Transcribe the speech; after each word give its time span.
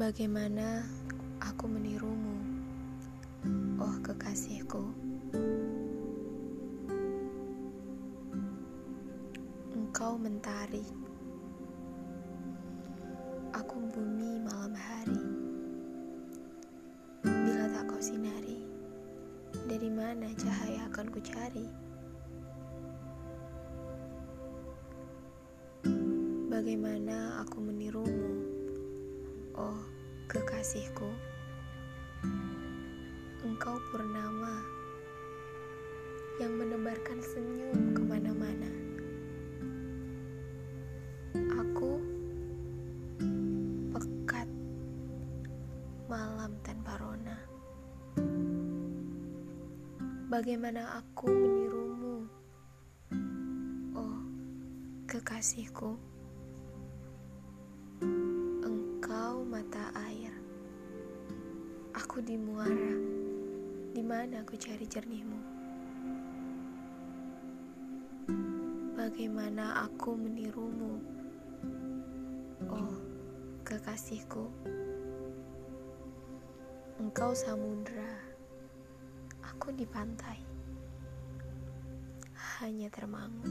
Bagaimana 0.00 0.80
aku 1.44 1.68
menirumu, 1.68 2.40
oh 3.76 3.96
kekasihku? 4.00 4.80
Engkau 9.76 10.16
mentari, 10.16 10.88
aku 13.52 13.76
bumi 13.92 14.40
malam 14.40 14.72
hari. 14.72 15.20
Bila 17.20 17.68
tak 17.68 17.92
kau 17.92 18.00
sinari, 18.00 18.56
dari 19.68 19.92
mana 19.92 20.32
cahaya 20.32 20.88
akan 20.88 21.12
ku 21.12 21.20
cari? 21.20 21.68
Bagaimana 26.48 27.44
aku 27.44 27.60
kekasihku? 30.60 31.08
Engkau 33.40 33.80
purnama 33.88 34.60
yang 36.36 36.52
menebarkan 36.52 37.16
senyum 37.24 37.96
ke 37.96 38.02
mana-mana. 38.04 38.68
Aku 41.64 42.04
pekat 43.96 44.44
malam 46.12 46.52
tanpa 46.60 46.92
rona. 47.00 47.40
Bagaimana 50.28 51.00
aku 51.00 51.24
menirumu, 51.24 52.28
oh 53.96 54.20
kekasihku? 55.08 55.96
Aku 62.10 62.26
di 62.26 62.34
muara. 62.34 62.90
Di 63.94 64.02
mana 64.02 64.42
aku 64.42 64.58
cari 64.58 64.82
jernihmu? 64.82 65.38
Bagaimana 68.98 69.86
aku 69.86 70.18
menirumu, 70.18 70.98
oh 72.66 72.98
kekasihku? 73.62 74.42
Engkau 76.98 77.30
samudra, 77.30 78.10
aku 79.46 79.70
di 79.70 79.86
pantai, 79.86 80.42
hanya 82.58 82.90
termangu. 82.90 83.46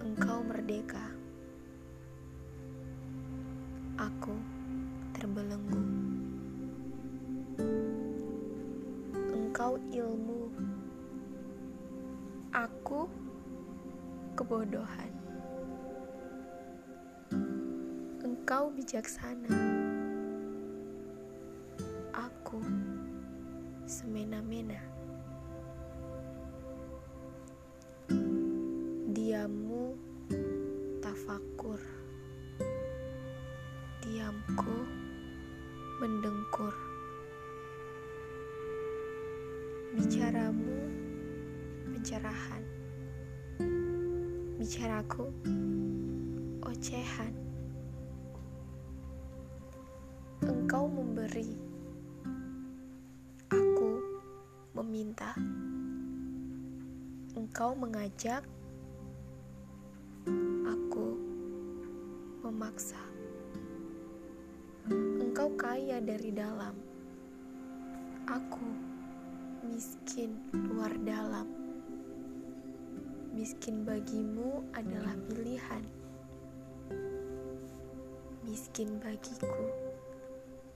Engkau 0.00 0.40
merdeka, 0.48 1.12
aku 4.00 4.32
terbelenggu. 5.12 5.82
Engkau 9.32 9.76
ilmu, 9.92 10.48
aku 12.56 13.04
kebodohan. 14.32 15.12
Engkau 18.24 18.72
bijaksana, 18.72 19.52
aku 22.16 22.64
semena-mena. 23.84 25.01
Diamku 34.52 34.84
mendengkur. 35.96 36.76
Bicaramu 39.96 40.76
pencerahan, 41.88 42.60
bicaraku 44.60 45.32
ocehan. 46.68 47.32
Engkau 50.44 50.84
memberi, 50.84 51.56
aku 53.48 53.90
meminta. 54.76 55.32
Engkau 57.32 57.72
mengajak, 57.72 58.44
aku 60.68 61.16
memaksa. 62.44 63.11
Engkau 65.42 65.74
kaya 65.74 65.98
dari 65.98 66.30
dalam, 66.30 66.70
aku 68.30 68.62
miskin 69.66 70.38
luar 70.54 70.94
dalam. 71.02 71.50
Miskin 73.34 73.82
bagimu 73.82 74.62
adalah 74.70 75.18
pilihan, 75.26 75.82
miskin 78.46 79.02
bagiku 79.02 79.66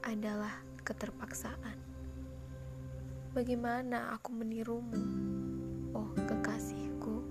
adalah 0.02 0.58
keterpaksaan. 0.82 1.78
Bagaimana 3.38 4.18
aku 4.18 4.34
menirumu, 4.34 4.98
oh 5.94 6.10
kekasihku? 6.26 7.22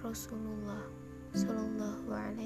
Rasulullah 0.00 0.80
Shallallahu 1.36 2.08
Alaihi. 2.08 2.45